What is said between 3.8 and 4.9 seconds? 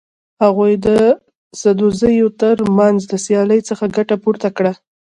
ګټه پورته کړه.